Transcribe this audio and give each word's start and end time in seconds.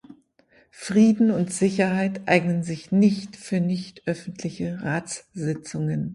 Frieden 0.71 1.29
und 1.29 1.53
Sicherheit 1.53 2.21
eignen 2.25 2.63
sich 2.63 2.91
nicht 2.91 3.35
für 3.35 3.59
nichtöffentliche 3.59 4.81
Ratssitzungen. 4.81 6.09